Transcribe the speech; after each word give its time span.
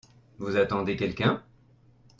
Vous 0.39 0.57
attendez 0.57 0.95
quelqu'un? 0.95 1.43